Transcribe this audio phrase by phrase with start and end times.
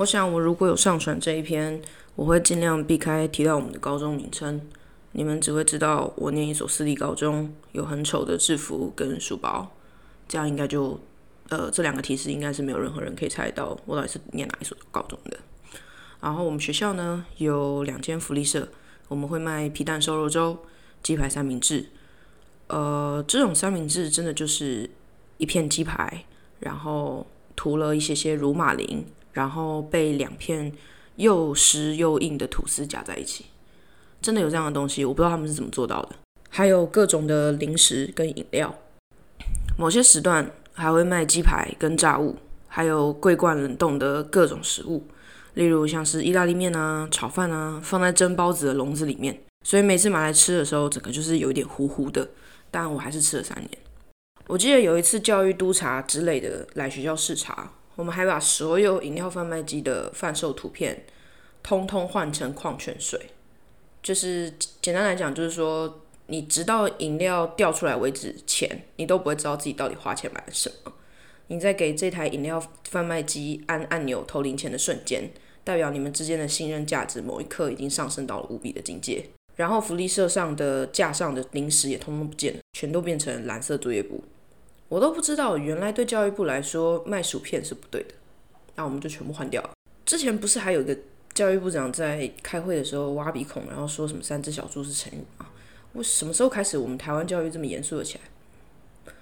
[0.00, 1.78] 我想，我如果有上传这一篇，
[2.16, 4.58] 我会尽量避开提到我们的高中名称，
[5.12, 9.70] 你们只会知道我念一所私立高中，有很丑的制服跟书包，
[10.26, 10.98] 这样应该就，
[11.50, 15.36] 呃，这两个提示应该是没有任何人可以猜到我到底是念哪一所高中的。
[16.22, 18.68] 然后我们学校呢有两间福利社，
[19.08, 20.60] 我们会卖皮蛋瘦肉粥、
[21.02, 21.84] 鸡排三明治。
[22.68, 24.88] 呃，这种三明治真的就是
[25.36, 26.24] 一片鸡排，
[26.60, 30.72] 然后涂了一些些乳马林，然后被两片
[31.16, 33.46] 又湿又硬的吐司夹在一起。
[34.20, 36.10] 真的有这样的东西，我不知道他们是怎么做到的。
[36.48, 38.74] 还有各种的零食跟饮料，
[39.78, 42.36] 某些时段还会卖鸡排跟炸物，
[42.68, 45.06] 还有桂冠冷冻的各种食物，
[45.54, 49.40] 例如像是意大利面啊、炒饭啊，放在蒸包子的笼子里面。
[49.64, 52.28] 所以每次买来吃的时候，整个就是有一点糊糊的。
[52.70, 53.70] 但我还是吃了三年。
[54.46, 61.04] 我记得有一次教育督察之类的来学校视察，我们还把所有饮料贩卖机的贩售图片
[61.62, 63.30] 通通换成矿泉水。
[64.02, 70.92] 就是简单来讲，就是说你直到饮料掉出来为止前，你都不会知道自己到底花钱买了什么。
[71.48, 75.30] 你在给这台饮料贩卖机按按钮投零钱的瞬间，
[75.64, 79.26] 代表你们之间的信任价值某一刻已经上升到了无比的境界。
[79.56, 84.24] 然后福利社上的架上的零食也通通不见了，全都变成蓝色作业簿。
[84.90, 88.08] 我都不知道，原来对教育部来说卖薯片是不对的。
[88.74, 89.70] 那我们就全部换掉了。
[90.04, 90.98] 之前不是还有一个
[91.32, 95.48] 教育部长在开会的时候挖鼻孔，然后说什么“三只小猪”是成语啊？
[95.92, 99.12] 我什么时候开始我们台湾教育这么严肃了起来？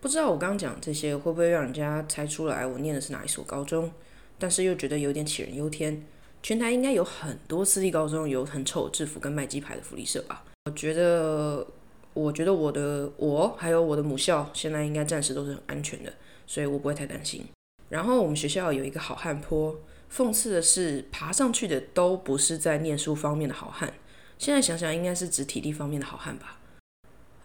[0.00, 3.92] 不知道我刚刚讲这些会不会让人家猜出来我念的是哪一所高中？
[4.38, 6.02] 但是又觉得有点杞人忧天。
[6.42, 10.42] 全台应该有很多私立高中有很丑制服跟卖鸡排的福利社吧？
[10.64, 11.66] 我觉得，
[12.12, 16.12] 我觉得我的我还有我的母校现在应该暂时都是很安全的，
[16.46, 17.44] 所以我不会太担心。
[17.88, 19.78] 然后我们学校有一个好汉坡，
[20.12, 23.94] 讽刺的是爬上去的都不是在念书方面的好汉，
[24.38, 26.58] 现在想想应该是指体力方面的好汉吧？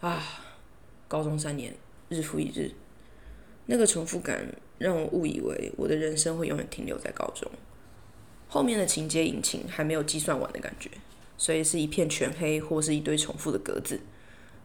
[0.00, 0.22] 啊，
[1.08, 1.74] 高中三年
[2.08, 2.72] 日复一日，
[3.66, 4.46] 那个重复感
[4.78, 7.50] 让我误以为我的人生会永远停留在高中。
[8.48, 10.90] 后面的情节引擎还没有计算完的感觉，
[11.36, 14.00] 所以是一片全黑或是一堆重复的格子。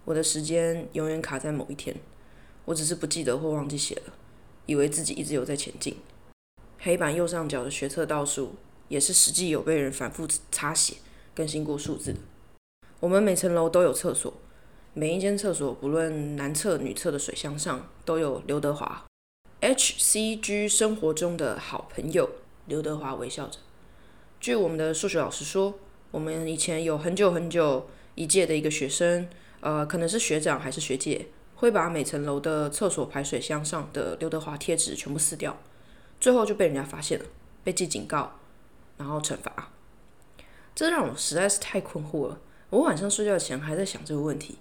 [0.06, 1.96] 我的时间永远卡在某一天，
[2.66, 4.14] 我只是不记得或忘记写了，
[4.66, 5.98] 以为自己一直有在前进。
[6.80, 8.56] 黑板右上角的学测倒数
[8.88, 10.96] 也是实际有被人反复擦写、
[11.36, 12.20] 更新过数字的。
[13.00, 14.34] 我们每层楼都有厕所，
[14.94, 19.06] 每一间厕所不论男厕女厕的水箱上都有刘德华。
[19.60, 22.28] H C G 生活中的好朋友
[22.66, 23.60] 刘德华微笑着。
[24.40, 25.76] 据我们的数学老师说，
[26.10, 29.30] 我们以前有很久很久一届的一个学生，
[29.62, 35.58] 呃，可能是学长还是学姐，会把每层楼的厕所排水箱上的刘德华贴纸全部撕掉，
[36.20, 37.26] 最后就被人家发现了，
[37.64, 38.40] 被记警告，
[38.98, 39.72] 然后惩罚。
[40.74, 42.40] 这让我实在是太困惑了。
[42.70, 44.58] 我晚上睡觉前还在想这个问题：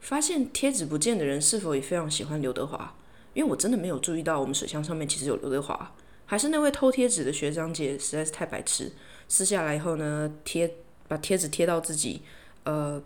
[0.00, 2.94] 发现贴纸不见的人是否也非常喜欢刘德华？
[3.34, 5.94] 因为我真的没有注意到我们水箱上面其实有刘德华，
[6.26, 8.90] 还是那位偷贴纸的学长姐实在是太白痴。
[9.28, 10.74] 撕下来以后呢，贴
[11.06, 12.22] 把贴纸贴到自己
[12.64, 13.00] 呃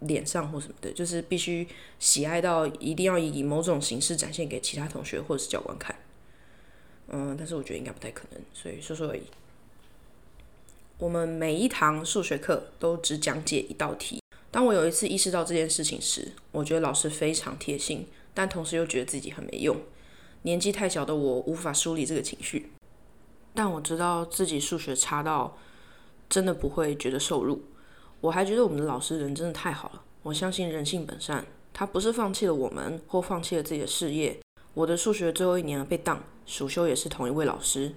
[0.00, 1.66] 脸上或什么的，就是必须
[1.98, 5.94] 喜爱到一定要以某种形式展现给其他同学或者是教官看。
[7.08, 9.22] 嗯，但是我觉得应该不太可能，所以说说而已。
[10.98, 14.22] 我们每一堂数学课都只讲解一道题。
[14.50, 19.76] 当我有一次意识到这件事情时，我觉得老师非常贴心，但同时又觉得自己很没用。
[20.42, 22.70] 年纪太小的我无法梳理这个情绪，
[23.54, 25.58] 但我知道自己数学差到。
[26.30, 27.62] 真的不会觉得受辱，
[28.20, 30.02] 我还觉得我们的老师人真的太好了。
[30.22, 34.38] 我相信人性本善，他不是放弃了我们或放弃了自己的事业。
[34.74, 37.94] 我的数学最后一年被当，暑修也是同一位老师，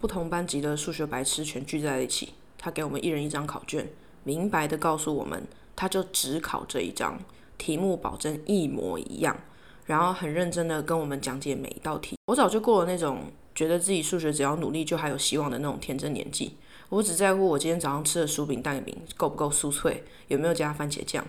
[0.00, 3.88] 不同班级的数学白痴全聚在一起，他给我们一人一张考卷，
[4.24, 5.46] 明白的告诉我们，
[5.76, 7.20] 他就只考这一张，
[7.58, 9.36] 题目保证一模一样，
[9.84, 12.16] 然后很认真的跟我们讲解每一道题。
[12.26, 16.56] 我早就过了那种觉得自己数学只要努力就还有希望的那种天真年纪。
[16.92, 21.24] 我只在乎我今天早上吃的薯饼蛋饼够不够酥脆，有没有加番茄酱。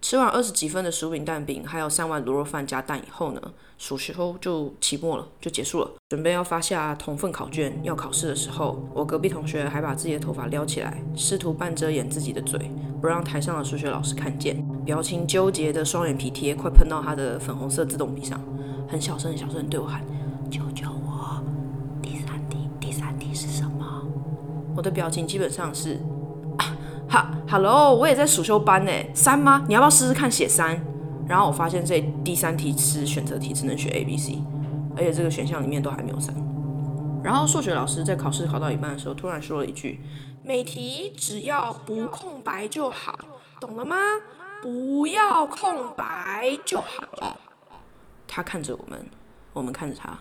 [0.00, 5.90] 吃完二十几分的薯饼蛋饼，还有三碗卤肉饭加蛋以后呢，暑修就期末了，就结束了。
[6.08, 12.70] 准备要发下同份考卷，要考试的时候，我隔壁同学还把自己的头发撩起来，试图半遮掩自己的嘴，
[13.02, 14.66] 不让台上的数学老师看见。
[14.86, 18.42] 表情纠结的双眼皮贴快喷到他的粉红色自动笔上，
[18.88, 20.02] 很小声很小声对我喊
[20.50, 21.44] ：“求求我，
[22.00, 23.70] 第三题，第三题是什么？”
[24.74, 26.00] 我的表情基本上是，
[27.08, 29.64] 哈，Hello，我也在暑修班呢，三吗？
[29.68, 30.80] 你要不要试试看写三？
[31.28, 34.42] 然后我发现这第三题是选择题，只能选 A、B、C，
[34.96, 36.34] 而且这个选项里面都还没有三。
[37.22, 40.00] 然后数学老师在考试考到一半的时候，突然说了一句
[40.42, 43.16] ：“每题只要不空白就好，
[43.60, 43.96] 懂了吗？
[44.60, 47.38] 不要空白就好了。”
[48.26, 49.06] 他看着我们，
[49.52, 50.18] 我们看着他。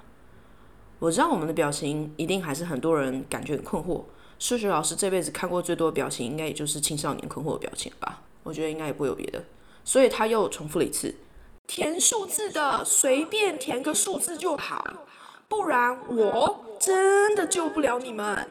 [0.99, 4.03] 我知道我们的表情一定还是很多人感觉很困惑。
[4.41, 8.23] 数学老师这辈子看过最多的表情，应该也就是青少年困惑的表情吧？
[8.41, 9.43] 我觉得应该也不会有别的。
[9.85, 11.13] 所以他又重复了一次
[11.67, 14.83] ：“填数字的随便填个数字就好，
[15.47, 18.49] 不然我。”真的救不了你们。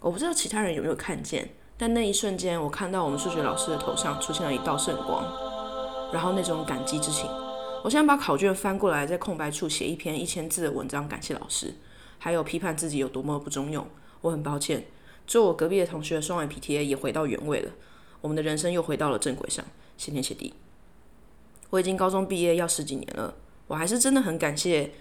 [0.00, 1.48] 我不知道其他人有没有看见，
[1.78, 5.24] 但那一瞬间，我看到我们数学老师的头上出现了一道圣光，
[6.12, 7.26] 然后那种感激之情。
[7.82, 11.74] 我现在把考卷翻过来，在空白处写一篇一千字的文章，感谢老师，
[12.18, 13.86] 还有批判自己有多么不中用。
[14.20, 14.84] 我很抱歉。
[15.26, 17.72] 就我隔壁的同学双眼皮贴也回到原位了，
[18.20, 19.64] 我们的人生又回到了正轨上。
[19.96, 20.54] 谢天谢地，
[21.70, 23.34] 我已经高中毕业要十几年了，
[23.66, 24.92] 我还是真的很感谢，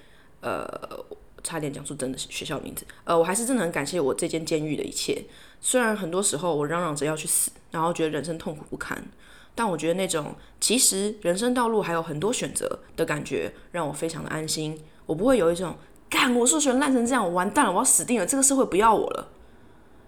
[0.42, 1.06] 呃。
[1.44, 5.26] 差点讲出真的学校名字，呃，我还是真的很感谢我这间监狱的一切。
[5.62, 9.06] 虽然很多时候我嚷嚷着要去死，然后觉得人生痛苦不堪，
[9.54, 14.82] 但我觉得那种其实人生道路还有很多选择的感觉，让我非常的安心。
[15.06, 15.76] 我不会有一种
[16.10, 19.28] 干我数学烂成这样，我完蛋了，我要死定了，这个社会不要我了。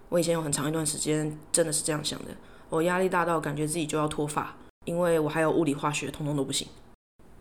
[0.08, 2.26] 我以前有很长一段时间真的是这样想的，
[2.70, 6.66] 我压力大到感觉自己就要脱发，因为我还有物理化学通通都不行。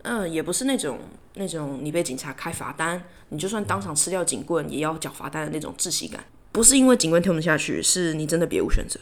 [0.03, 0.99] 嗯，也不是那种
[1.35, 6.23] 那种你被警察开罚单，你就算当场吃掉警棍也要缴罚单的那种窒息感。
[6.51, 8.99] 不是因为警棍听不下去，是你真的别无选择。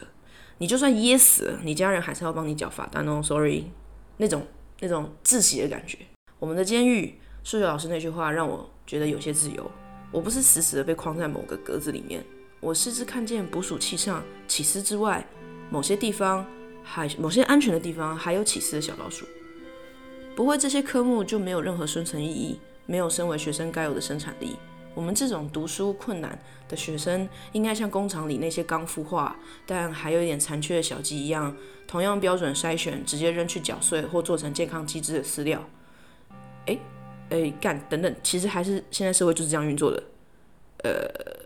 [0.58, 3.22] 你就算噎死了，你家人还是要帮你缴罚单哦。
[3.22, 3.66] Sorry，
[4.16, 4.46] 那种
[4.80, 5.98] 那种窒息的感觉。
[6.38, 9.70] 我们的监狱，数学老师那句话让我觉得有些自由。
[10.10, 12.24] 我不是死死的被框在某个格子里面，
[12.60, 15.26] 我甚至看见捕鼠器上起司之外，
[15.70, 16.46] 某些地方
[16.82, 19.26] 还某些安全的地方还有起司的小老鼠。
[20.34, 24.56] 不会，这些科目就没有任何生存意义，没有身为学生该有的生产力。
[24.94, 26.38] 我们这种读书困难
[26.68, 29.36] 的学生，应该像工厂里那些刚孵化
[29.66, 31.54] 但还有一点残缺的小鸡一样，
[31.86, 35.62] 同样标准筛选，直接扔去搅碎或做成健康机制的饲料。
[36.66, 36.78] 哎
[37.28, 40.02] 哎，干等等，其实还是现在社会就是这样运作的。
[40.84, 41.45] 呃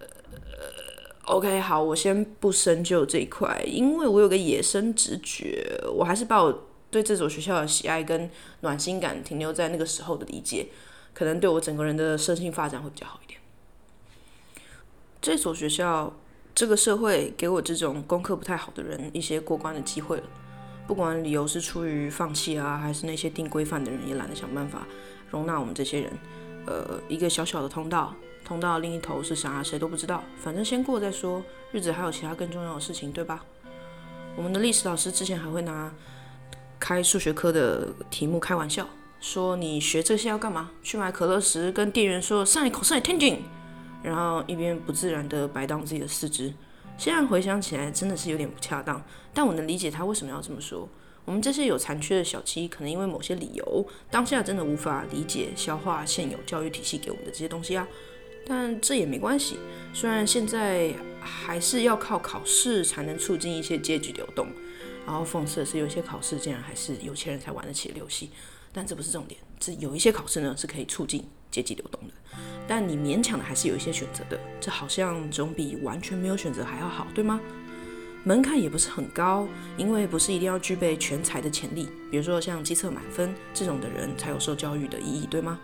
[1.27, 5.65] ，OK，好，我先不深究这一块，因为我有个野生直觉，
[5.95, 6.67] 我还是把我。
[6.93, 8.29] 对这所学校的喜爱跟
[8.63, 10.67] 暖心感停留在那个时候的理解，
[11.15, 13.39] 可能对我整个人的身心发展会比较好一点。
[15.23, 16.13] 这所学校，
[16.53, 20.25] 这个社会给我这种功课不太好的人一些过关的机会了。
[20.89, 24.85] 不管理由是出于放弃啊，还是那些定规范的人也懒得想办法
[25.31, 26.11] 容纳我们这些人。
[26.67, 28.13] 呃，一个小小的通道，
[28.51, 30.25] 通道另一头是啥，谁都不知道。
[30.37, 33.45] 反正先过再说，日子还有其他更重要的事情，对吧？
[34.35, 35.93] 我们的历史老师之前还会拿。
[36.81, 38.89] 开数学课的题目开玩笑
[39.21, 40.73] 说：“你学这些要干嘛？
[40.83, 43.45] 去买可乐时跟店员说上一口上一天井，
[44.03, 46.53] 然后一边不自然地摆荡自己的四肢。
[46.99, 49.01] 现在回想起来真的是有点不恰当，
[49.33, 50.89] 但我能理解他为什么要这么说。
[51.27, 57.87] 我们这些有残缺的小鸡，可能因为某些理由，当下真的无法理解消化现有教育体系给我们的这些东西啊。
[58.51, 59.61] 但这也没关系，
[59.95, 64.49] 虽然现在还是要靠考试才能促进一些阶级流动。”
[65.07, 68.31] 然后讽刺的是，有些考试竟然还是有钱人才玩得起的游戏，
[68.73, 69.41] 但这不是重点。
[69.61, 72.15] 这有一些考试呢是可以促进阶级流动的，
[72.67, 77.41] 但你勉强的还是有一些选择的，这好像总比完全没有选择还要好，对吗？
[78.25, 85.59] 门槛也不是很高，因为不是一定要具备全才的潜力，比如说像机测满分这种的人才有受教育的意义，对吗？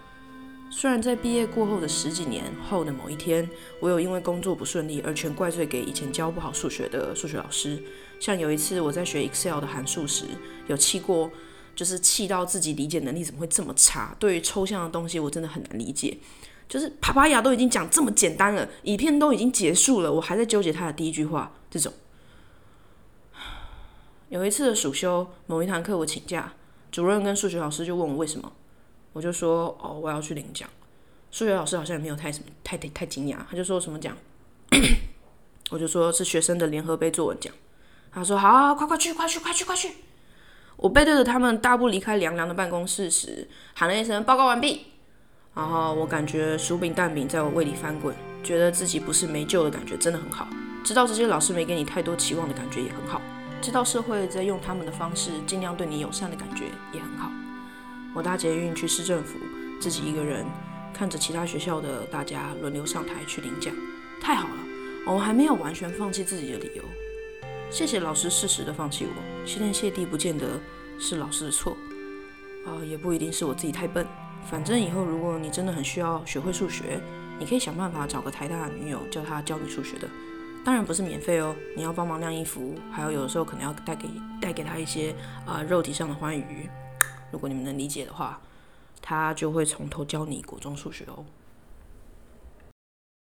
[0.68, 3.48] 虽然在毕业过后的十几年后的某一天，
[3.80, 7.82] 我有因为工作不顺利而全怪罪给以前教不好数学的数学老师。
[8.20, 10.26] 像有一次我在学 Excel 的函数时，
[10.66, 11.30] 有气过，
[11.74, 14.14] 就是气到自己理解能力怎么会这么差？
[14.18, 16.18] 对于抽象的东西，我真的很难理解。
[16.68, 21.52] 就是帕帕亚都已经讲这么简单了，影片都已经结束了，我还在纠结他的第一句话。
[21.70, 21.92] 这种。
[24.28, 26.52] 有一次的暑修，某一堂课我请假，
[26.90, 28.52] 主任跟数学老师就问我为什么。
[29.16, 30.68] 我就说哦，我要去领奖。
[31.30, 34.14] 数学老师好像也没有太什么太太太惊讶，他就说什么奖？
[35.70, 37.50] 我就说是学生的联合杯作文奖。
[38.12, 39.90] 他说好，快快去，快去，快去，快去！
[40.76, 44.88] 我背对着他们大步离开凉凉的办公室时，喊了一声报告完毕。
[45.54, 50.46] 然后我感觉薯饼蛋饼在我胃里翻滚，觉得自己不是没救的感觉真的很好。
[50.84, 53.22] 知道这些老师没给你太多期望的感觉也很好。
[53.62, 57.30] 知道社会在用他们的方式尽量对你友善的感觉也很好。
[58.16, 59.38] 我大姐运去市政府
[59.78, 60.46] 自己一个人
[60.94, 63.74] 看着其他学校的大家轮流上台去领奖
[64.22, 64.54] 太好了
[65.06, 66.82] 我还没有完全放弃自己的理由。
[67.70, 70.58] 谢谢老师适时的放弃我谢天谢地不见得
[70.98, 71.76] 是老师的错
[72.64, 74.06] 啊也不一定是我自己太笨。
[74.50, 76.98] 反正以后如果你真的很需要学会数学
[77.38, 80.08] 你可以想办法找个台大的女友叫她教你数学的。
[80.64, 84.08] 当然不是免费哦你要帮忙晾衣服还有有的时候可能要带给
[84.40, 86.66] 带给她一些啊肉体上的欢愉。
[87.30, 88.40] 如果你们能理解的话
[89.02, 91.24] 他就会从头教你国中数学哦。